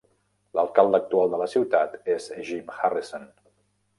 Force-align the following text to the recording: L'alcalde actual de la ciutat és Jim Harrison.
L'alcalde 0.59 0.97
actual 0.99 1.29
de 1.35 1.39
la 1.41 1.47
ciutat 1.51 1.99
és 2.15 2.27
Jim 2.49 2.75
Harrison. 2.79 3.29